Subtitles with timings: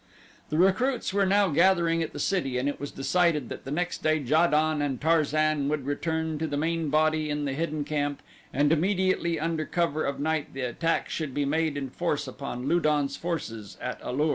[0.49, 4.01] The recruits were now gathering at the city and it was decided that the next
[4.01, 8.23] day Ja don and Tarzan would return to the main body in the hidden camp
[8.51, 12.79] and immediately under cover of night the attack should be made in force upon Lu
[12.79, 14.29] don's forces at A lur.